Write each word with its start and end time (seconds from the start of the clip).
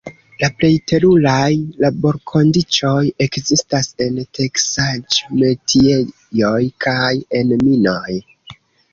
La 0.41 0.47
plej 0.59 0.77
teruraj 0.91 1.49
laborkondiĉoj 1.83 3.01
ekzistas 3.25 3.89
en 4.05 4.17
teksaĵ-metiejoj 4.37 6.63
kaj 6.87 7.11
en 7.41 7.53
minoj. 7.67 8.15